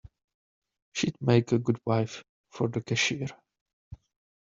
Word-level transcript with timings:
She'd 0.93 1.15
make 1.21 1.51
a 1.51 1.59
good 1.59 1.79
wife 1.85 2.23
for 2.49 2.67
the 2.67 2.81
cashier. 2.81 3.27